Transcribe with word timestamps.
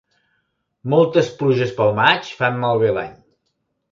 Moltes 0.93 1.29
pluges 1.41 1.75
pel 1.81 1.93
maig 2.01 2.33
fan 2.39 2.59
malbé 2.65 2.91
l'any. 2.99 3.13